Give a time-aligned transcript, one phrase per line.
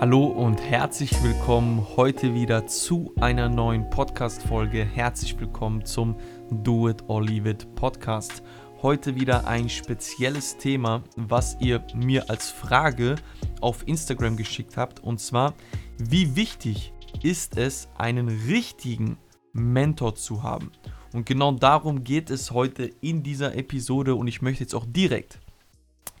[0.00, 4.84] Hallo und herzlich willkommen heute wieder zu einer neuen Podcast-Folge.
[4.84, 6.14] Herzlich willkommen zum
[6.52, 8.44] Do It or Leave It Podcast.
[8.80, 13.16] Heute wieder ein spezielles Thema, was ihr mir als Frage
[13.60, 15.00] auf Instagram geschickt habt.
[15.00, 15.54] Und zwar,
[15.98, 16.92] wie wichtig
[17.24, 19.18] ist es, einen richtigen
[19.52, 20.70] Mentor zu haben?
[21.12, 25.40] Und genau darum geht es heute in dieser Episode und ich möchte jetzt auch direkt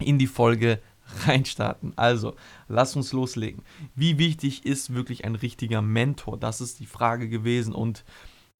[0.00, 0.80] in die Folge
[1.26, 1.92] reinstarten.
[1.96, 2.34] Also,
[2.68, 3.62] lass uns loslegen.
[3.94, 6.38] Wie wichtig ist wirklich ein richtiger Mentor?
[6.38, 7.74] Das ist die Frage gewesen.
[7.74, 8.04] Und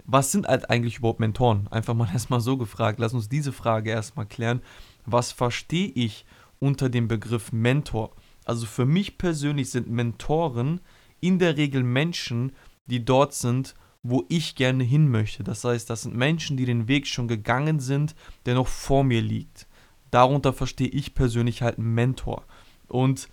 [0.05, 1.69] was sind halt eigentlich überhaupt Mentoren?
[1.69, 2.99] Einfach mal erstmal so gefragt.
[2.99, 4.63] Lass uns diese Frage erstmal klären.
[5.07, 6.25] Was verstehe ich
[6.59, 8.13] unter dem Begriff Mentor?
[8.45, 10.81] Also für mich persönlich sind Mentoren
[11.21, 12.53] in der Regel Menschen,
[12.87, 15.45] die dort sind, wo ich gerne hin möchte.
[15.45, 18.15] Das heißt, das sind Menschen, die den Weg schon gegangen sind,
[18.47, 19.68] der noch vor mir liegt
[20.11, 22.45] darunter verstehe ich persönlich halt einen Mentor.
[22.89, 23.29] Und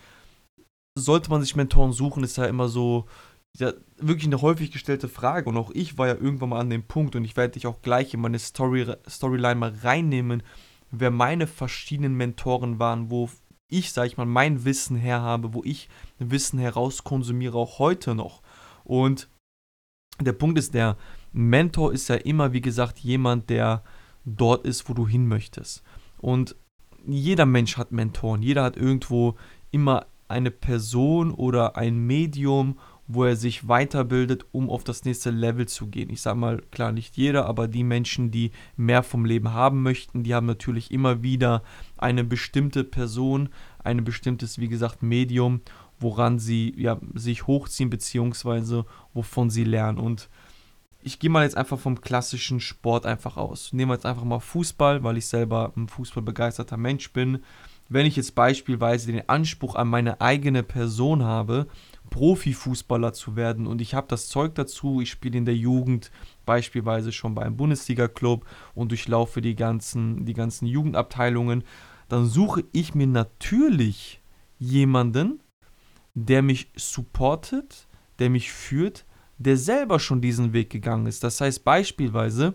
[0.97, 3.05] sollte man sich Mentoren suchen, ist ja immer so
[3.57, 5.49] ja, wirklich eine häufig gestellte Frage.
[5.49, 7.81] Und auch ich war ja irgendwann mal an dem Punkt und ich werde dich auch
[7.81, 10.43] gleich in meine Story, Storyline mal reinnehmen,
[10.91, 13.29] wer meine verschiedenen Mentoren waren, wo
[13.67, 18.41] ich, sag ich mal, mein Wissen her habe, wo ich Wissen herauskonsumiere, auch heute noch.
[18.83, 19.27] Und
[20.21, 20.97] der Punkt ist der,
[21.33, 23.83] Mentor ist ja immer, wie gesagt, jemand, der
[24.23, 25.83] dort ist, wo du hin möchtest.
[26.17, 26.55] Und
[27.07, 29.35] jeder Mensch hat Mentoren, jeder hat irgendwo
[29.71, 35.67] immer eine Person oder ein Medium, wo er sich weiterbildet, um auf das nächste Level
[35.67, 36.09] zu gehen.
[36.09, 40.23] Ich sage mal, klar, nicht jeder, aber die Menschen, die mehr vom Leben haben möchten,
[40.23, 41.61] die haben natürlich immer wieder
[41.97, 43.49] eine bestimmte Person,
[43.83, 45.61] ein bestimmtes, wie gesagt, Medium,
[45.99, 49.99] woran sie ja, sich hochziehen, beziehungsweise wovon sie lernen.
[49.99, 50.29] Und
[51.05, 53.73] ich gehe mal jetzt einfach vom klassischen Sport einfach aus.
[53.73, 57.43] Nehmen wir jetzt einfach mal Fußball, weil ich selber ein fußballbegeisterter Mensch bin.
[57.89, 61.67] Wenn ich jetzt beispielsweise den Anspruch an meine eigene Person habe,
[62.09, 66.09] Profifußballer zu werden und ich habe das Zeug dazu, ich spiele in der Jugend
[66.47, 68.43] beispielsweise schon bei einem Bundesliga-Club
[68.73, 71.63] und durchlaufe die ganzen, die ganzen Jugendabteilungen,
[72.09, 74.21] dann suche ich mir natürlich
[74.57, 75.39] jemanden,
[76.15, 77.87] der mich supportet,
[78.17, 79.04] der mich führt,
[79.37, 81.23] der selber schon diesen Weg gegangen ist.
[81.23, 82.53] Das heißt beispielsweise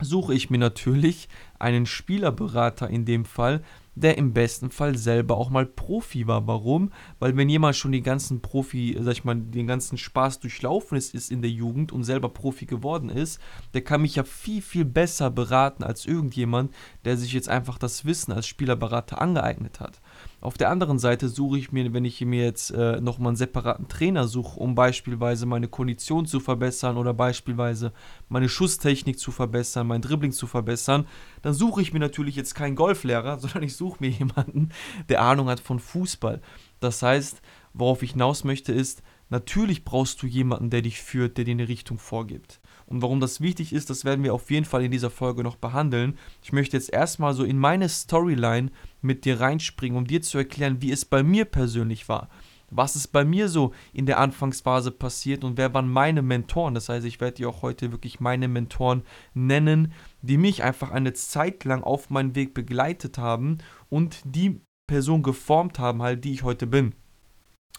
[0.00, 1.28] suche ich mir natürlich
[1.58, 3.62] einen Spielerberater in dem Fall,
[3.94, 6.46] der im besten Fall selber auch mal Profi war.
[6.48, 6.90] Warum?
[7.20, 11.14] Weil wenn jemand schon die ganzen Profi, sag ich mal, den ganzen Spaß durchlaufen ist,
[11.14, 13.40] ist in der Jugend und selber Profi geworden ist,
[13.72, 18.04] der kann mich ja viel, viel besser beraten als irgendjemand, der sich jetzt einfach das
[18.04, 20.00] Wissen als Spielerberater angeeignet hat.
[20.40, 23.88] Auf der anderen Seite suche ich mir, wenn ich mir jetzt äh, nochmal einen separaten
[23.88, 27.92] Trainer suche, um beispielsweise meine Kondition zu verbessern oder beispielsweise
[28.28, 31.06] meine Schusstechnik zu verbessern, mein Dribbling zu verbessern,
[31.42, 34.70] dann suche ich mir natürlich jetzt keinen Golflehrer, sondern ich suche mir jemanden,
[35.08, 36.40] der Ahnung hat von Fußball.
[36.80, 37.40] Das heißt,
[37.72, 41.68] worauf ich hinaus möchte, ist, natürlich brauchst du jemanden, der dich führt, der dir eine
[41.68, 42.60] Richtung vorgibt.
[42.94, 45.56] Und warum das wichtig ist, das werden wir auf jeden Fall in dieser Folge noch
[45.56, 46.16] behandeln.
[46.44, 48.70] Ich möchte jetzt erstmal so in meine Storyline
[49.02, 52.28] mit dir reinspringen, um dir zu erklären, wie es bei mir persönlich war.
[52.70, 56.74] Was ist bei mir so in der Anfangsphase passiert und wer waren meine Mentoren?
[56.74, 59.02] Das heißt, ich werde dir auch heute wirklich meine Mentoren
[59.34, 63.58] nennen, die mich einfach eine Zeit lang auf meinem Weg begleitet haben
[63.90, 66.94] und die Person geformt haben, halt, die ich heute bin.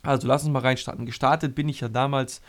[0.03, 1.05] Also lass uns mal reinstarten.
[1.05, 2.41] Gestartet bin ich ja damals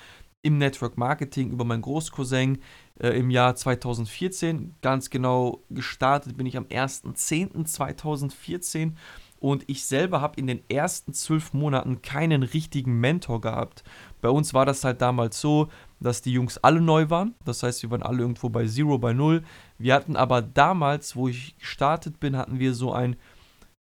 [0.46, 2.58] im Network Marketing über meinen Großcousin
[3.00, 4.76] äh, im Jahr 2014.
[4.80, 8.92] Ganz genau gestartet bin ich am 1.10.2014
[9.40, 13.82] und ich selber habe in den ersten zwölf Monaten keinen richtigen Mentor gehabt.
[14.20, 15.66] Bei uns war das halt damals so,
[15.98, 17.34] dass die Jungs alle neu waren.
[17.44, 19.42] Das heißt, wir waren alle irgendwo bei Zero, bei Null.
[19.78, 23.16] Wir hatten aber damals, wo ich gestartet bin, hatten wir so ein,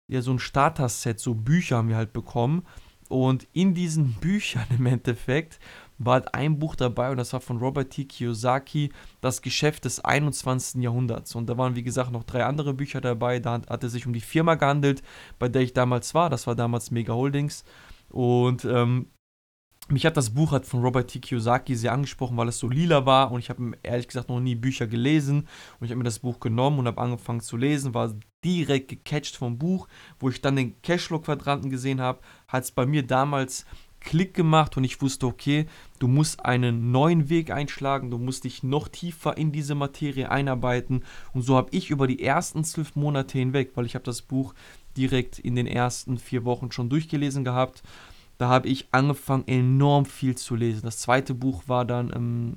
[0.08, 2.66] ja, so ein Starter-Set, so Bücher haben wir halt bekommen.
[3.08, 5.58] Und in diesen Büchern im Endeffekt
[6.00, 8.06] war halt ein Buch dabei und das war von Robert T.
[8.06, 8.90] Kiyosaki,
[9.20, 10.82] Das Geschäft des 21.
[10.82, 11.34] Jahrhunderts.
[11.34, 13.38] Und da waren, wie gesagt, noch drei andere Bücher dabei.
[13.38, 15.02] Da hat es sich um die Firma gehandelt,
[15.38, 16.30] bei der ich damals war.
[16.30, 17.64] Das war damals Mega Holdings.
[18.08, 19.06] Und ähm,
[19.88, 21.18] mich hat das Buch halt von Robert T.
[21.18, 24.54] Kiyosaki sehr angesprochen, weil es so lila war und ich habe ehrlich gesagt noch nie
[24.54, 25.48] Bücher gelesen
[25.78, 28.14] und ich habe mir das Buch genommen und habe angefangen zu lesen, war
[28.44, 29.88] direkt gecatcht vom Buch,
[30.18, 33.66] wo ich dann den Cashflow-Quadranten gesehen habe, hat es bei mir damals
[34.00, 35.66] Klick gemacht und ich wusste, okay,
[35.98, 41.04] du musst einen neuen Weg einschlagen, du musst dich noch tiefer in diese Materie einarbeiten.
[41.32, 44.54] Und so habe ich über die ersten zwölf Monate hinweg, weil ich habe das Buch
[44.96, 47.82] direkt in den ersten vier Wochen schon durchgelesen gehabt,
[48.40, 50.80] da habe ich angefangen, enorm viel zu lesen.
[50.84, 52.56] Das zweite Buch war dann ähm,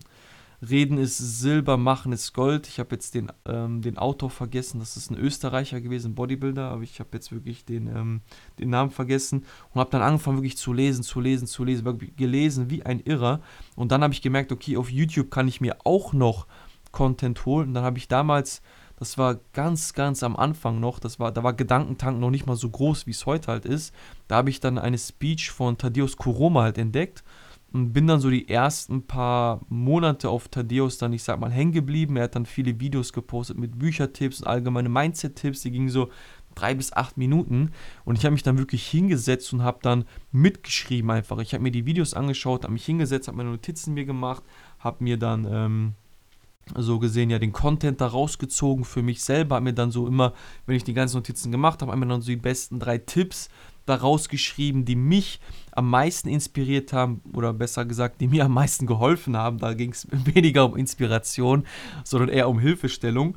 [0.69, 2.67] Reden ist Silber, Machen ist Gold.
[2.67, 4.79] Ich habe jetzt den, ähm, den Autor vergessen.
[4.79, 8.21] Das ist ein Österreicher gewesen, Bodybuilder, aber ich habe jetzt wirklich den, ähm,
[8.59, 12.69] den Namen vergessen und habe dann angefangen wirklich zu lesen, zu lesen, zu lesen, gelesen
[12.69, 13.41] wie ein Irrer.
[13.75, 16.47] Und dann habe ich gemerkt, okay, auf YouTube kann ich mir auch noch
[16.91, 17.69] Content holen.
[17.69, 18.61] Und dann habe ich damals
[18.97, 20.99] das war ganz, ganz am Anfang noch.
[20.99, 23.93] Das war, da war Gedankentank noch nicht mal so groß, wie es heute halt ist.
[24.29, 27.23] Da habe ich dann eine Speech von Thaddeus Koroma halt entdeckt
[27.73, 31.71] und bin dann so die ersten paar Monate auf Thaddeus dann, ich sag mal, hängen
[31.71, 32.15] geblieben.
[32.17, 35.61] Er hat dann viele Videos gepostet mit Büchertipps und allgemeine Mindset-Tipps.
[35.61, 36.09] Die gingen so
[36.53, 37.71] drei bis acht Minuten
[38.05, 41.39] und ich habe mich dann wirklich hingesetzt und habe dann mitgeschrieben einfach.
[41.39, 44.43] Ich habe mir die Videos angeschaut, habe mich hingesetzt, habe meine Notizen mir gemacht,
[44.77, 45.93] habe mir dann ähm,
[46.75, 50.33] so gesehen ja den Content da rausgezogen für mich selber, habe mir dann so immer,
[50.67, 53.49] wenn ich die ganzen Notizen gemacht habe, mir dann so die besten drei Tipps
[53.85, 55.39] da rausgeschrieben, die mich
[55.71, 59.57] am meisten inspiriert haben oder besser gesagt, die mir am meisten geholfen haben.
[59.57, 61.65] Da ging es weniger um Inspiration,
[62.03, 63.35] sondern eher um Hilfestellung.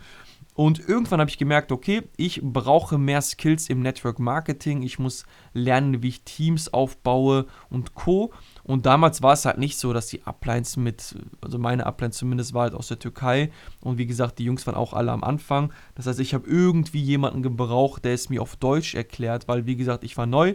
[0.56, 4.82] Und irgendwann habe ich gemerkt, okay, ich brauche mehr Skills im Network Marketing.
[4.82, 8.32] Ich muss lernen, wie ich Teams aufbaue und Co.
[8.64, 12.55] Und damals war es halt nicht so, dass die Uplines mit, also meine Upline zumindest
[12.55, 13.50] war halt aus der Türkei.
[13.82, 15.75] Und wie gesagt, die Jungs waren auch alle am Anfang.
[15.94, 19.76] Das heißt, ich habe irgendwie jemanden gebraucht, der es mir auf Deutsch erklärt, weil wie
[19.76, 20.55] gesagt, ich war neu.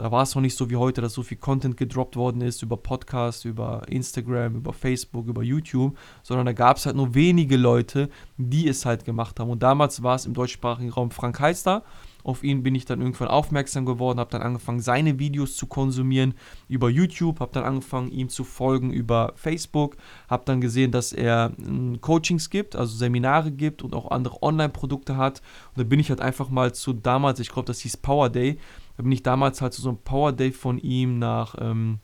[0.00, 2.62] Da war es noch nicht so wie heute, dass so viel Content gedroppt worden ist
[2.62, 7.58] über Podcasts, über Instagram, über Facebook, über YouTube, sondern da gab es halt nur wenige
[7.58, 8.08] Leute,
[8.38, 9.50] die es halt gemacht haben.
[9.50, 11.82] Und damals war es im deutschsprachigen Raum Frank Heister.
[12.22, 16.34] Auf ihn bin ich dann irgendwann aufmerksam geworden, habe dann angefangen, seine Videos zu konsumieren
[16.68, 19.96] über YouTube, habe dann angefangen, ihm zu folgen über Facebook,
[20.28, 25.16] habe dann gesehen, dass er hm, Coachings gibt, also Seminare gibt und auch andere Online-Produkte
[25.18, 25.42] hat.
[25.74, 28.58] Und da bin ich halt einfach mal zu damals, ich glaube, das hieß Power Day,
[29.00, 32.00] da bin ich damals halt zu so einem Power Day von ihm nach, ähm,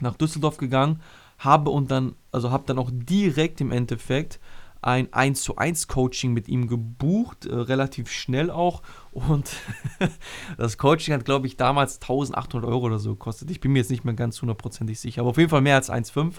[0.00, 1.02] nach Düsseldorf gegangen,
[1.38, 4.38] habe und dann, also habe dann auch direkt im Endeffekt
[4.80, 8.82] ein 1 zu 1 Coaching mit ihm gebucht, äh, relativ schnell auch.
[9.10, 9.50] Und
[10.56, 13.50] das Coaching hat, glaube ich, damals 1800 Euro oder so gekostet.
[13.50, 15.90] Ich bin mir jetzt nicht mehr ganz hundertprozentig sicher, aber auf jeden Fall mehr als
[15.90, 16.34] 1,5.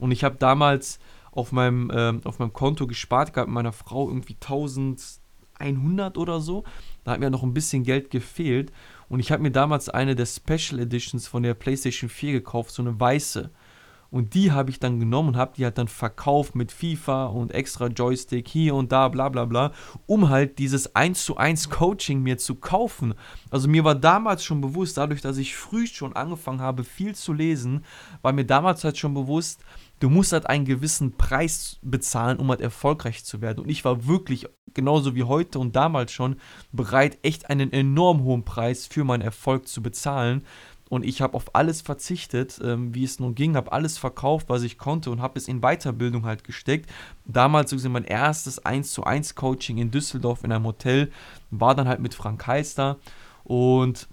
[0.00, 0.98] Und ich habe damals
[1.32, 6.64] auf meinem, äh, auf meinem Konto gespart gehabt mit meiner Frau irgendwie 1100 oder so.
[7.04, 8.70] Da hat mir noch ein bisschen Geld gefehlt.
[9.10, 12.80] Und ich habe mir damals eine der Special Editions von der PlayStation 4 gekauft, so
[12.80, 13.50] eine weiße.
[14.08, 17.52] Und die habe ich dann genommen und habe die halt dann verkauft mit FIFA und
[17.52, 19.72] extra Joystick hier und da, bla bla bla,
[20.06, 23.14] um halt dieses 1 zu 1 Coaching mir zu kaufen.
[23.50, 27.32] Also mir war damals schon bewusst, dadurch, dass ich früh schon angefangen habe, viel zu
[27.32, 27.84] lesen,
[28.22, 29.60] war mir damals halt schon bewusst,
[30.00, 33.60] du musst halt einen gewissen Preis bezahlen, um halt erfolgreich zu werden.
[33.60, 36.36] Und ich war wirklich, genauso wie heute und damals schon,
[36.72, 40.42] bereit, echt einen enorm hohen Preis für meinen Erfolg zu bezahlen.
[40.88, 44.64] Und ich habe auf alles verzichtet, ähm, wie es nun ging, habe alles verkauft, was
[44.64, 46.90] ich konnte und habe es in Weiterbildung halt gesteckt.
[47.26, 51.12] Damals so mein erstes 1 zu 1 Coaching in Düsseldorf in einem Hotel,
[51.52, 52.98] war dann halt mit Frank Heister
[53.44, 54.08] und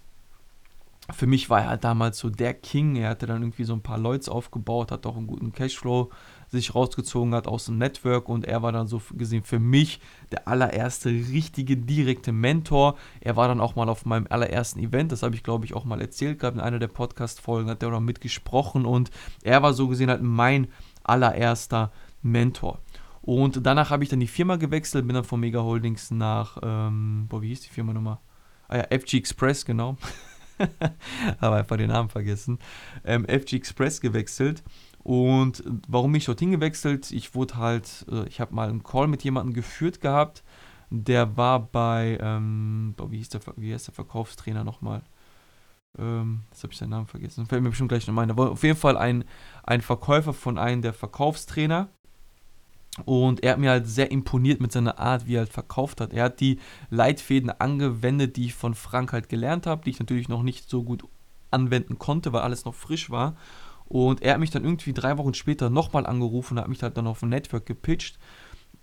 [1.12, 2.95] für mich war er halt damals so der King.
[2.95, 6.12] Er hatte dann irgendwie so ein paar Leute aufgebaut, hat auch einen guten Cashflow
[6.50, 10.00] sich rausgezogen hat aus dem Network und er war dann so gesehen für mich
[10.31, 12.98] der allererste richtige direkte Mentor.
[13.19, 15.86] Er war dann auch mal auf meinem allerersten Event, das habe ich glaube ich auch
[15.86, 19.12] mal erzählt gehabt in einer der Podcast-Folgen, hat er auch mitgesprochen und
[19.44, 20.68] er war so gesehen halt mein
[21.03, 22.80] allererster Mentor.
[23.21, 27.25] Und danach habe ich dann die Firma gewechselt, bin dann von Mega Holdings nach, ähm,
[27.27, 28.19] boah, wie hieß die Firma nochmal?
[28.70, 29.98] Ah ja, FG Express, genau.
[31.41, 32.59] habe einfach den Namen vergessen,
[33.03, 34.63] ähm, FG Express gewechselt.
[35.03, 37.11] Und warum bin ich dorthin gewechselt?
[37.11, 40.43] Ich wurde halt, äh, ich habe mal einen Call mit jemandem geführt gehabt,
[40.89, 45.03] der war bei, ähm, wie, hieß der, wie heißt der Verkaufstrainer nochmal?
[45.97, 47.45] Ähm, jetzt habe ich seinen Namen vergessen.
[47.45, 48.31] Fällt mir bestimmt gleich noch ein.
[48.31, 49.23] Auf jeden Fall ein,
[49.63, 51.89] ein Verkäufer von einem der Verkaufstrainer.
[53.06, 56.13] Und er hat mir halt sehr imponiert mit seiner Art, wie er halt verkauft hat.
[56.13, 60.30] Er hat die Leitfäden angewendet, die ich von Frank halt gelernt habe, die ich natürlich
[60.30, 61.04] noch nicht so gut
[61.51, 63.36] anwenden konnte, weil alles noch frisch war.
[63.86, 66.98] Und er hat mich dann irgendwie drei Wochen später nochmal angerufen und hat mich halt
[66.98, 68.18] dann auf dem Network gepitcht.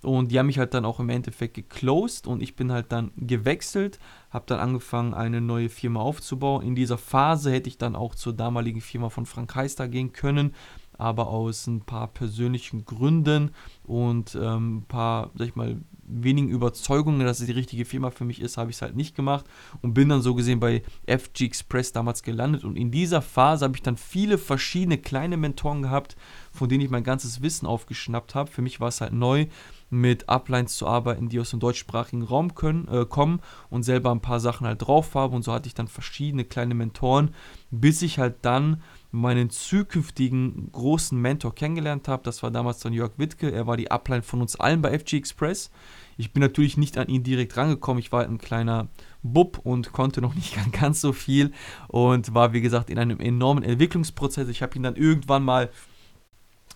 [0.04, 3.10] Und die haben mich halt dann auch im Endeffekt geclosed und ich bin halt dann
[3.16, 3.98] gewechselt,
[4.30, 6.62] habe dann angefangen, eine neue Firma aufzubauen.
[6.62, 10.54] In dieser Phase hätte ich dann auch zur damaligen Firma von Frank Heister gehen können,
[10.98, 13.50] aber aus ein paar persönlichen Gründen
[13.84, 18.24] und ähm, ein paar, sag ich mal, wenigen Überzeugungen, dass es die richtige Firma für
[18.24, 19.46] mich ist, habe ich es halt nicht gemacht
[19.82, 22.64] und bin dann so gesehen bei FG Express damals gelandet.
[22.64, 26.16] Und in dieser Phase habe ich dann viele verschiedene kleine Mentoren gehabt,
[26.52, 28.50] von denen ich mein ganzes Wissen aufgeschnappt habe.
[28.50, 29.46] Für mich war es halt neu,
[29.90, 34.20] mit Uplines zu arbeiten, die aus dem deutschsprachigen Raum können, äh, kommen und selber ein
[34.20, 35.34] paar Sachen halt drauf habe.
[35.36, 37.30] Und so hatte ich dann verschiedene kleine Mentoren,
[37.70, 38.82] bis ich halt dann
[39.14, 42.24] meinen zukünftigen großen Mentor kennengelernt habe.
[42.24, 43.50] Das war damals dann Jörg Wittke.
[43.50, 45.70] Er war die Upline von uns allen bei FG Express.
[46.16, 48.00] Ich bin natürlich nicht an ihn direkt rangekommen.
[48.00, 48.88] Ich war halt ein kleiner
[49.22, 51.52] Bub und konnte noch nicht ganz so viel
[51.88, 54.48] und war, wie gesagt, in einem enormen Entwicklungsprozess.
[54.48, 55.70] Ich habe ihn dann irgendwann mal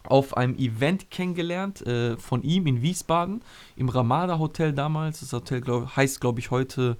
[0.04, 3.42] auf einem Event kennengelernt äh, von ihm in Wiesbaden
[3.76, 5.20] im Ramada Hotel damals.
[5.20, 6.96] Das Hotel glaub, heißt, glaube ich, heute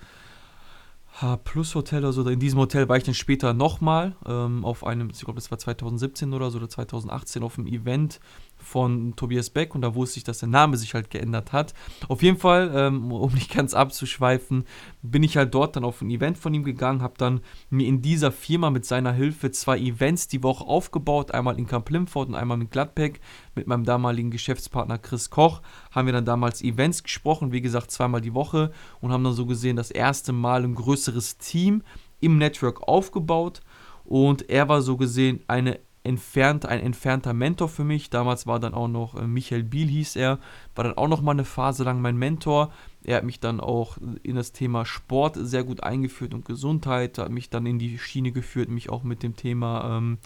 [1.21, 2.29] H Plus Hotel oder so.
[2.29, 5.59] In diesem Hotel war ich dann später nochmal ähm, auf einem, ich glaube, das war
[5.59, 8.21] 2017 oder so oder 2018 auf einem Event
[8.59, 11.75] von Tobias Beck und da wusste ich, dass der Name sich halt geändert hat.
[12.09, 14.65] Auf jeden Fall, ähm, um nicht ganz abzuschweifen,
[15.03, 18.03] bin ich halt dort dann auf ein Event von ihm gegangen, habe dann mir in
[18.03, 22.35] dieser Firma mit seiner Hilfe zwei Events die Woche aufgebaut, einmal in Camp Limford und
[22.35, 23.21] einmal mit Gladbeck.
[23.55, 28.21] Mit meinem damaligen Geschäftspartner Chris Koch haben wir dann damals Events gesprochen, wie gesagt zweimal
[28.21, 31.83] die Woche und haben dann so gesehen das erste Mal ein größeres Team
[32.21, 33.61] im Network aufgebaut
[34.05, 38.11] und er war so gesehen eine entfernt, ein entfernter Mentor für mich.
[38.11, 40.39] Damals war dann auch noch äh, Michael Biel hieß er,
[40.75, 42.73] war dann auch noch mal eine Phase lang mein Mentor.
[43.05, 47.31] Er hat mich dann auch in das Thema Sport sehr gut eingeführt und Gesundheit, hat
[47.31, 50.19] mich dann in die Schiene geführt, mich auch mit dem Thema ähm,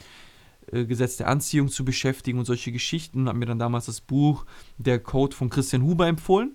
[0.71, 3.29] äh, Gesetz der Anziehung zu beschäftigen und solche Geschichten.
[3.29, 4.47] Hat mir dann damals das Buch
[4.79, 6.55] Der Code von Christian Huber empfohlen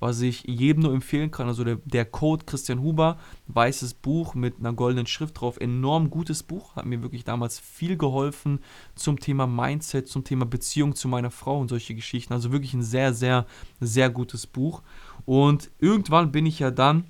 [0.00, 1.46] was ich jedem nur empfehlen kann.
[1.46, 6.42] Also der, der Code Christian Huber, weißes Buch mit einer goldenen Schrift drauf, enorm gutes
[6.42, 8.60] Buch, hat mir wirklich damals viel geholfen
[8.94, 12.32] zum Thema Mindset, zum Thema Beziehung zu meiner Frau und solche Geschichten.
[12.32, 13.46] Also wirklich ein sehr, sehr,
[13.78, 14.82] sehr gutes Buch.
[15.26, 17.04] Und irgendwann bin ich ja dann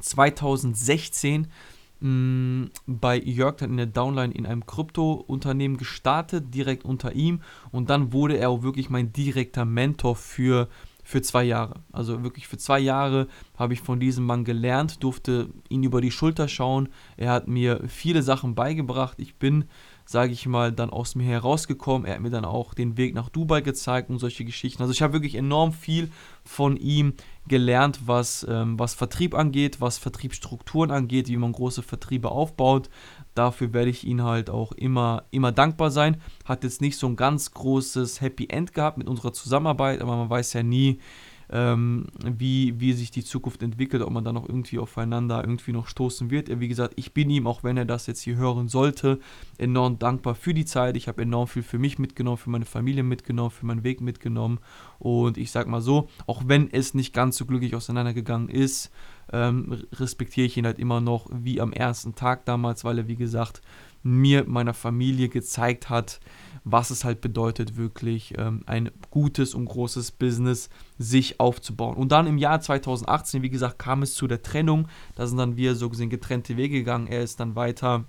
[0.00, 1.46] 2016
[2.00, 7.42] mm, bei Jörg dann in der Downline in einem Krypto-Unternehmen gestartet, direkt unter ihm.
[7.70, 10.68] Und dann wurde er auch wirklich mein direkter Mentor für
[11.12, 11.74] für zwei Jahre.
[11.92, 16.10] Also wirklich für zwei Jahre habe ich von diesem Mann gelernt, durfte ihn über die
[16.10, 16.88] Schulter schauen.
[17.18, 19.18] Er hat mir viele Sachen beigebracht.
[19.20, 19.66] Ich bin,
[20.06, 22.06] sage ich mal, dann aus mir herausgekommen.
[22.06, 24.80] Er hat mir dann auch den Weg nach Dubai gezeigt und solche Geschichten.
[24.82, 26.10] Also ich habe wirklich enorm viel
[26.44, 27.12] von ihm
[27.48, 32.88] gelernt, was, ähm, was Vertrieb angeht, was Vertriebsstrukturen angeht, wie man große Vertriebe aufbaut,
[33.34, 36.20] Dafür werde ich ihn halt auch immer, immer dankbar sein.
[36.44, 40.28] Hat jetzt nicht so ein ganz großes Happy End gehabt mit unserer Zusammenarbeit, aber man
[40.30, 40.98] weiß ja nie,
[41.52, 45.86] ähm, wie, wie sich die Zukunft entwickelt, ob man da noch irgendwie aufeinander irgendwie noch
[45.86, 46.48] stoßen wird.
[46.60, 49.20] Wie gesagt, ich bin ihm, auch wenn er das jetzt hier hören sollte,
[49.58, 50.96] enorm dankbar für die Zeit.
[50.96, 54.60] Ich habe enorm viel für mich mitgenommen, für meine Familie mitgenommen, für meinen Weg mitgenommen.
[54.98, 58.90] Und ich sag mal so, auch wenn es nicht ganz so glücklich auseinandergegangen ist,
[59.30, 63.16] ähm, respektiere ich ihn halt immer noch wie am ersten Tag damals, weil er, wie
[63.16, 63.60] gesagt,
[64.02, 66.20] mir, meiner Familie gezeigt hat,
[66.64, 71.96] was es halt bedeutet, wirklich ähm, ein gutes und großes Business sich aufzubauen.
[71.96, 74.88] Und dann im Jahr 2018, wie gesagt, kam es zu der Trennung.
[75.16, 77.08] Da sind dann wir so gesehen getrennte Wege gegangen.
[77.08, 78.04] Er ist dann weiter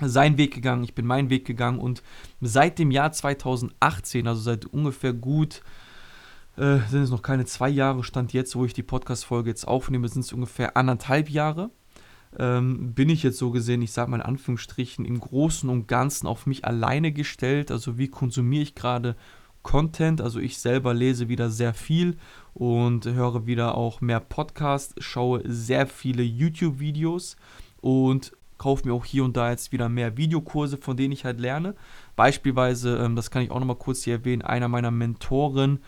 [0.00, 2.04] seinen Weg gegangen, ich bin meinen Weg gegangen und
[2.40, 5.62] seit dem Jahr 2018, also seit ungefähr gut
[6.56, 10.08] äh, sind es noch keine zwei Jahre, stand jetzt, wo ich die Podcast-Folge jetzt aufnehme,
[10.08, 11.70] sind es ungefähr anderthalb Jahre
[12.38, 16.26] ähm, bin ich jetzt so gesehen, ich sage mal in Anführungsstrichen, im Großen und Ganzen
[16.26, 17.70] auf mich alleine gestellt.
[17.70, 19.16] Also wie konsumiere ich gerade
[19.62, 20.20] Content?
[20.20, 22.16] Also ich selber lese wieder sehr viel
[22.54, 27.36] und höre wieder auch mehr Podcasts, schaue sehr viele YouTube-Videos
[27.80, 31.40] und kaufe mir auch hier und da jetzt wieder mehr Videokurse, von denen ich halt
[31.40, 31.74] lerne.
[32.16, 35.78] Beispielsweise, ähm, das kann ich auch nochmal kurz hier erwähnen, einer meiner Mentoren,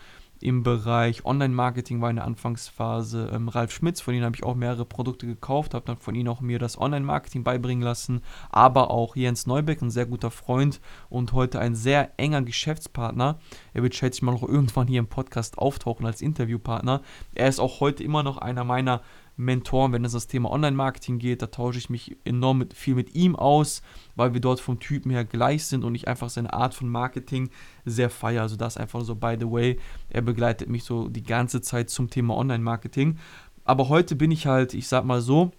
[0.41, 4.55] im Bereich Online-Marketing war in der Anfangsphase ähm, Ralf Schmitz, von ihm habe ich auch
[4.55, 9.15] mehrere Produkte gekauft, habe dann von ihm auch mir das Online-Marketing beibringen lassen, aber auch
[9.15, 13.39] Jens Neubeck, ein sehr guter Freund und heute ein sehr enger Geschäftspartner.
[13.73, 17.01] Er wird, schätze ich mal, noch irgendwann hier im Podcast auftauchen als Interviewpartner.
[17.35, 19.01] Er ist auch heute immer noch einer meiner
[19.37, 21.41] Mentoren, wenn es das Thema Online-Marketing geht.
[21.41, 23.81] Da tausche ich mich enorm mit, viel mit ihm aus,
[24.15, 27.49] weil wir dort vom Typen her gleich sind und ich einfach seine Art von Marketing
[27.85, 28.43] sehr feiere.
[28.43, 32.09] Also das einfach so, by the way, er begleitet mich so die ganze Zeit zum
[32.09, 33.17] Thema Online-Marketing.
[33.63, 35.51] Aber heute bin ich halt, ich sag mal so,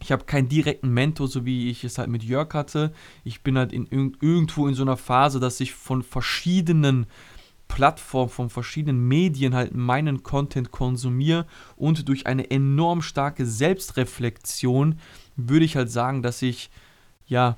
[0.00, 2.92] ich habe keinen direkten Mentor, so wie ich es halt mit Jörg hatte.
[3.22, 7.06] Ich bin halt in, irgendwo in so einer Phase, dass ich von verschiedenen
[7.74, 15.00] Plattform von verschiedenen Medien halt meinen Content konsumiere und durch eine enorm starke Selbstreflexion
[15.34, 16.70] würde ich halt sagen, dass ich
[17.26, 17.56] ja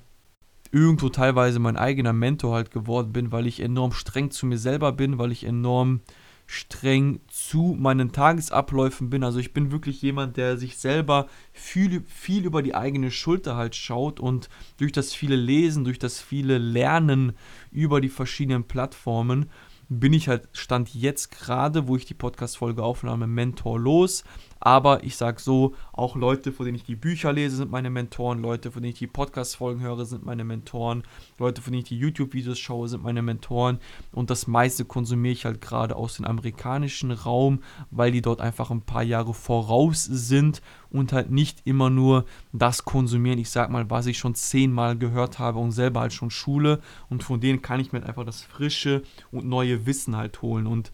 [0.72, 4.92] irgendwo teilweise mein eigener Mentor halt geworden bin, weil ich enorm streng zu mir selber
[4.92, 6.00] bin, weil ich enorm
[6.46, 9.22] streng zu meinen Tagesabläufen bin.
[9.22, 13.76] Also ich bin wirklich jemand, der sich selber viel, viel über die eigene Schulter halt
[13.76, 17.34] schaut und durch das viele Lesen, durch das viele Lernen
[17.70, 19.50] über die verschiedenen Plattformen
[19.88, 24.24] bin ich halt, stand jetzt gerade, wo ich die Podcast-Folge aufnahme, mentorlos.
[24.60, 28.40] Aber ich sage so, auch Leute, von denen ich die Bücher lese, sind meine Mentoren.
[28.40, 31.02] Leute, von denen ich die Podcast-Folgen höre, sind meine Mentoren.
[31.38, 33.78] Leute, von denen ich die YouTube-Videos schaue, sind meine Mentoren.
[34.12, 37.60] Und das meiste konsumiere ich halt gerade aus dem amerikanischen Raum,
[37.90, 42.84] weil die dort einfach ein paar Jahre voraus sind und halt nicht immer nur das
[42.84, 46.80] konsumieren, ich sag mal, was ich schon zehnmal gehört habe und selber halt schon Schule.
[47.10, 50.66] Und von denen kann ich mir halt einfach das frische und neue Wissen halt holen.
[50.66, 50.92] Und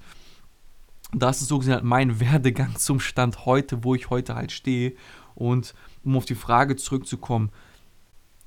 [1.13, 4.95] das ist so gesehen halt mein Werdegang zum Stand heute, wo ich heute halt stehe.
[5.35, 7.51] Und um auf die Frage zurückzukommen,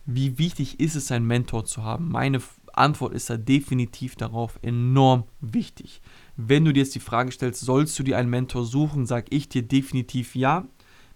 [0.05, 2.10] wie wichtig ist es, einen Mentor zu haben?
[2.10, 2.39] Meine
[2.74, 6.01] Antwort ist da definitiv darauf enorm wichtig.
[6.36, 9.50] Wenn du dir jetzt die Frage stellst, sollst du dir einen Mentor suchen, sage ich
[9.50, 10.65] dir definitiv ja.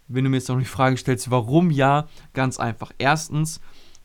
[0.07, 2.91] Wenn du mir jetzt noch die Frage stellst, warum ja, ganz einfach.
[2.97, 3.61] Erstens,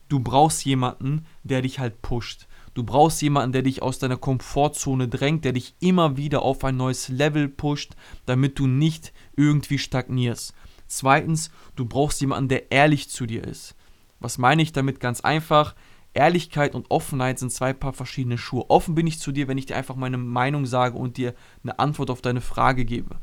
[0.07, 2.47] du brauchst jemanden, der dich halt pusht.
[2.75, 6.75] Du brauchst jemanden, der dich aus deiner Komfortzone drängt, der dich immer wieder auf ein
[6.75, 7.93] neues Level pusht,
[8.25, 10.53] damit du nicht irgendwie stagnierst.
[10.85, 13.75] Zweitens, du brauchst jemanden, der ehrlich zu dir ist.
[14.19, 15.73] Was meine ich damit ganz einfach?
[16.13, 18.69] Ehrlichkeit und Offenheit sind zwei paar verschiedene Schuhe.
[18.69, 21.79] Offen bin ich zu dir, wenn ich dir einfach meine Meinung sage und dir eine
[21.79, 23.17] Antwort auf deine Frage gebe.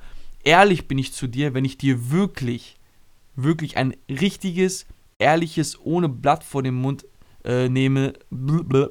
[0.45, 2.79] Ehrlich bin ich zu dir, wenn ich dir wirklich,
[3.37, 4.87] wirklich ein richtiges,
[5.19, 7.05] ehrliches, ohne Blatt vor dem Mund
[7.45, 8.15] äh, nehme,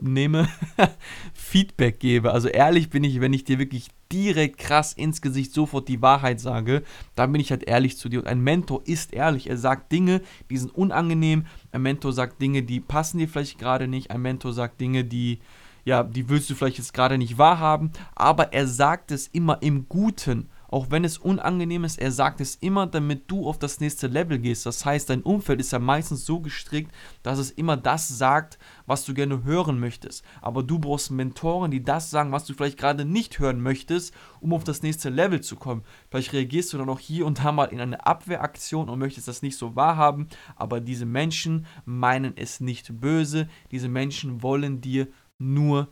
[0.01, 0.47] nehme
[1.33, 2.31] Feedback gebe.
[2.31, 6.39] Also ehrlich bin ich, wenn ich dir wirklich direkt krass ins Gesicht sofort die Wahrheit
[6.39, 6.83] sage,
[7.15, 8.19] dann bin ich halt ehrlich zu dir.
[8.19, 9.49] Und ein Mentor ist ehrlich.
[9.49, 11.45] Er sagt Dinge, die sind unangenehm.
[11.71, 14.11] Ein Mentor sagt Dinge, die passen dir vielleicht gerade nicht.
[14.11, 15.39] Ein Mentor sagt Dinge, die,
[15.85, 17.91] ja, die willst du vielleicht jetzt gerade nicht wahrhaben.
[18.15, 22.55] Aber er sagt es immer im Guten auch wenn es unangenehm ist, er sagt es
[22.55, 24.65] immer, damit du auf das nächste Level gehst.
[24.65, 26.91] Das heißt, dein Umfeld ist ja meistens so gestrickt,
[27.23, 30.23] dass es immer das sagt, was du gerne hören möchtest.
[30.41, 34.53] Aber du brauchst Mentoren, die das sagen, was du vielleicht gerade nicht hören möchtest, um
[34.53, 35.83] auf das nächste Level zu kommen.
[36.09, 39.41] Vielleicht reagierst du dann auch hier und da mal in eine Abwehraktion und möchtest das
[39.41, 43.49] nicht so wahrhaben, aber diese Menschen meinen es nicht böse.
[43.71, 45.89] Diese Menschen wollen dir nur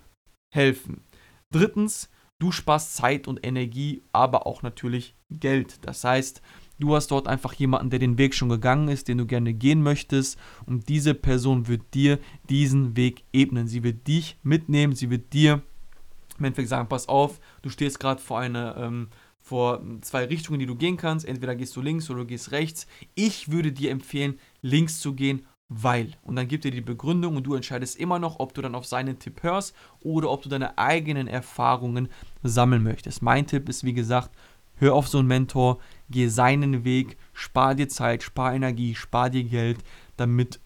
[0.54, 1.04] helfen.
[1.52, 5.86] Drittens, Du sparst Zeit und Energie, aber auch natürlich Geld.
[5.86, 6.42] Das heißt,
[6.80, 9.84] du hast dort einfach jemanden, der den Weg schon gegangen ist, den du gerne gehen
[9.84, 10.40] möchtest.
[10.66, 12.18] Und diese Person wird dir
[12.50, 13.68] diesen Weg ebnen.
[13.68, 15.62] Sie wird dich mitnehmen, sie wird dir
[16.38, 18.78] im Endeffekt sagen, pass auf, du stehst gerade vor einer...
[18.78, 19.10] Ähm,
[19.42, 21.26] vor zwei Richtungen, die du gehen kannst.
[21.26, 22.86] Entweder gehst du links oder du gehst rechts.
[23.16, 26.14] Ich würde dir empfehlen, links zu gehen, weil.
[26.24, 28.86] Und dann gibt er die Begründung und du entscheidest immer noch, ob du dann auf
[28.86, 32.10] seinen Tipp hörst oder ob du deine eigenen Erfahrungen
[32.44, 33.22] sammeln möchtest.
[33.22, 34.32] Mein Tipp ist, wie gesagt,
[34.78, 35.78] hör auf so einen Mentor,
[36.10, 39.80] geh seinen Weg, spar dir Zeit, spar Energie, spar dir Geld,
[40.18, 40.60] damit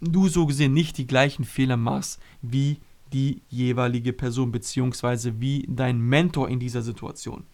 [0.00, 2.78] du so gesehen nicht die gleichen Fehler machst wie
[3.12, 7.44] die jeweilige Person beziehungsweise wie dein Mentor in dieser Situation.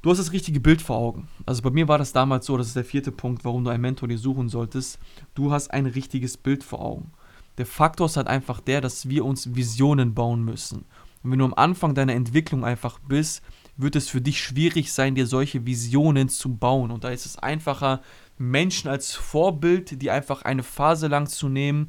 [0.00, 1.28] Du hast das richtige Bild vor Augen.
[1.44, 3.80] Also bei mir war das damals so, das ist der vierte Punkt, warum du einen
[3.80, 5.00] Mentor dir suchen solltest.
[5.34, 7.10] Du hast ein richtiges Bild vor Augen.
[7.58, 10.84] Der Faktor ist halt einfach der, dass wir uns Visionen bauen müssen.
[11.24, 13.42] Und wenn du am Anfang deiner Entwicklung einfach bist,
[13.76, 16.92] wird es für dich schwierig sein, dir solche Visionen zu bauen.
[16.92, 18.00] Und da ist es einfacher,
[18.36, 21.88] Menschen als Vorbild, die einfach eine Phase lang zu nehmen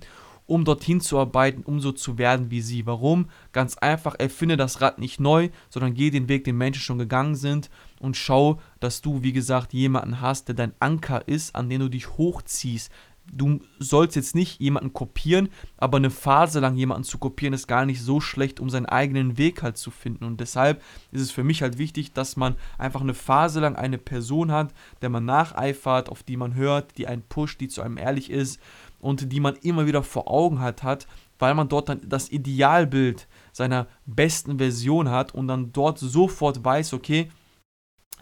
[0.50, 2.88] um dorthin zu arbeiten, um so zu werden wie sie.
[2.88, 3.30] Warum?
[3.52, 7.36] Ganz einfach, erfinde das Rad nicht neu, sondern geh den Weg, den Menschen schon gegangen
[7.36, 7.69] sind
[8.00, 11.90] und schau, dass du, wie gesagt, jemanden hast, der dein Anker ist, an den du
[11.90, 12.92] dich hochziehst.
[13.32, 17.86] Du sollst jetzt nicht jemanden kopieren, aber eine Phase lang jemanden zu kopieren ist gar
[17.86, 20.24] nicht so schlecht, um seinen eigenen Weg halt zu finden.
[20.24, 20.82] Und deshalb
[21.12, 24.74] ist es für mich halt wichtig, dass man einfach eine Phase lang eine Person hat,
[25.04, 28.60] der man nacheifert, auf die man hört, die einen pusht, die zu einem ehrlich ist
[29.00, 31.06] und die man immer wieder vor Augen hat, hat,
[31.38, 36.94] weil man dort dann das Idealbild seiner besten Version hat und dann dort sofort weiß,
[36.94, 37.30] okay,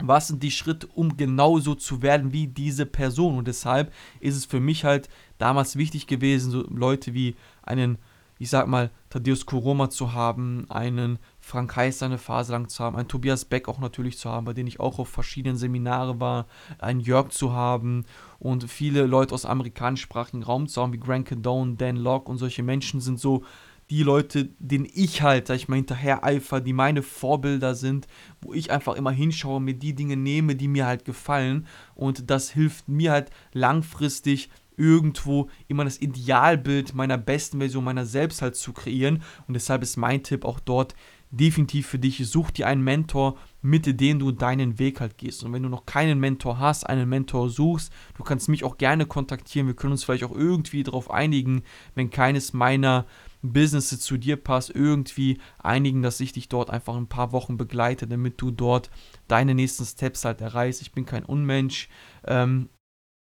[0.00, 3.38] was sind die Schritte, um genauso zu werden wie diese Person.
[3.38, 5.08] Und deshalb ist es für mich halt
[5.38, 7.98] damals wichtig gewesen, so Leute wie einen
[8.38, 12.96] ich sag mal, Thaddeus Koroma zu haben, einen Frank Heiß eine Phase lang zu haben,
[12.96, 16.46] einen Tobias Beck auch natürlich zu haben, bei denen ich auch auf verschiedenen Seminare war,
[16.78, 18.04] einen Jörg zu haben
[18.38, 22.62] und viele Leute aus amerikanischsprachigen Raum zu haben, wie Grant Cadone, Dan Locke und solche
[22.62, 23.42] Menschen sind so
[23.90, 28.06] die Leute, denen ich halt, sag ich mal, hinterher eifer, die meine Vorbilder sind,
[28.40, 32.50] wo ich einfach immer hinschaue, mir die Dinge nehme, die mir halt gefallen und das
[32.50, 38.72] hilft mir halt langfristig irgendwo immer das Idealbild meiner besten Version meiner selbst halt zu
[38.72, 39.22] kreieren.
[39.48, 40.94] Und deshalb ist mein Tipp auch dort
[41.30, 45.44] definitiv für dich, such dir einen Mentor, mit dem du deinen Weg halt gehst.
[45.44, 49.04] Und wenn du noch keinen Mentor hast, einen Mentor suchst, du kannst mich auch gerne
[49.04, 49.66] kontaktieren.
[49.66, 51.62] Wir können uns vielleicht auch irgendwie darauf einigen,
[51.94, 53.04] wenn keines meiner
[53.42, 58.06] Business zu dir passt, irgendwie einigen, dass ich dich dort einfach ein paar Wochen begleite,
[58.06, 58.90] damit du dort
[59.28, 60.82] deine nächsten Steps halt erreichst.
[60.82, 61.88] Ich bin kein Unmensch,
[62.26, 62.68] ähm,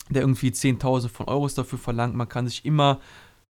[0.08, 2.14] der irgendwie 10.000 von Euros dafür verlangt.
[2.14, 3.00] Man kann sich immer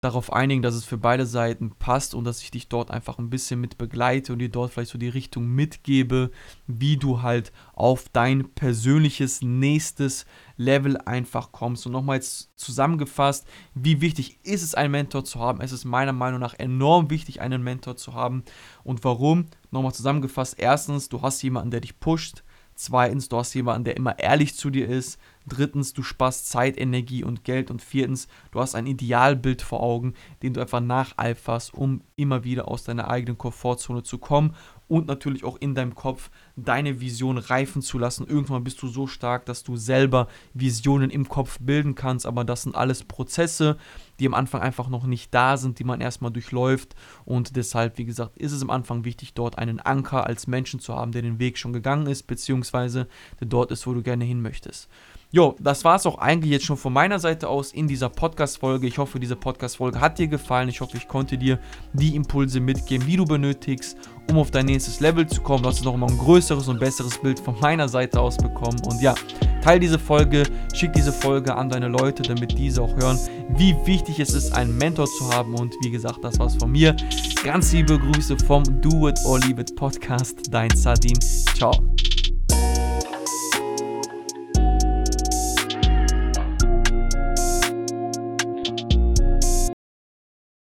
[0.04, 3.30] darauf einigen, dass es für beide Seiten passt und dass ich dich dort einfach ein
[3.30, 6.30] bisschen mit begleite und dir dort vielleicht so die Richtung mitgebe,
[6.66, 11.86] wie du halt auf dein persönliches nächstes Level einfach kommst.
[11.86, 15.60] Und nochmals zusammengefasst, wie wichtig ist es, einen Mentor zu haben?
[15.60, 18.44] Es ist meiner Meinung nach enorm wichtig, einen Mentor zu haben.
[18.84, 19.46] Und warum?
[19.70, 20.56] Nochmal zusammengefasst.
[20.58, 22.44] Erstens, du hast jemanden, der dich pusht.
[22.74, 25.18] Zweitens, du hast jemanden, der immer ehrlich zu dir ist.
[25.46, 27.70] Drittens, du sparst Zeit, Energie und Geld.
[27.70, 32.68] Und viertens, du hast ein Idealbild vor Augen, den du einfach nacheiferst, um immer wieder
[32.68, 34.54] aus deiner eigenen Komfortzone zu kommen
[34.88, 38.26] und natürlich auch in deinem Kopf deine Vision reifen zu lassen.
[38.26, 42.62] Irgendwann bist du so stark, dass du selber Visionen im Kopf bilden kannst, aber das
[42.62, 43.76] sind alles Prozesse,
[44.20, 48.04] die am Anfang einfach noch nicht da sind, die man erstmal durchläuft und deshalb, wie
[48.04, 51.38] gesagt, ist es am Anfang wichtig, dort einen Anker als Menschen zu haben, der den
[51.38, 53.08] Weg schon gegangen ist, beziehungsweise
[53.40, 54.88] der dort ist, wo du gerne hin möchtest.
[55.34, 58.86] Jo, das war es auch eigentlich jetzt schon von meiner Seite aus in dieser Podcast-Folge.
[58.86, 60.68] Ich hoffe, diese Podcast-Folge hat dir gefallen.
[60.68, 61.58] Ich hoffe, ich konnte dir
[61.92, 63.98] die Impulse mitgeben, die du benötigst,
[64.30, 65.64] um auf dein nächstes Level zu kommen.
[65.64, 68.80] Du hast noch mal ein größeres und besseres Bild von meiner Seite aus bekommen.
[68.86, 69.16] Und ja,
[69.60, 73.18] teile diese Folge, schick diese Folge an deine Leute, damit diese auch hören,
[73.56, 75.56] wie wichtig es ist, einen Mentor zu haben.
[75.56, 76.94] Und wie gesagt, das war's von mir.
[77.42, 80.42] Ganz liebe Grüße vom Do It or Leave It Podcast.
[80.52, 81.18] Dein Sardin.
[81.56, 81.72] Ciao.